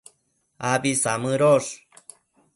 [0.71, 1.71] Abi samëdosh